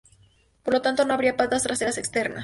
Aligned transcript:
Por 0.63 0.73
lo 0.73 0.81
tanto, 0.81 1.05
no 1.05 1.13
había 1.13 1.37
patas 1.37 1.61
traseras 1.61 1.99
externas. 1.99 2.39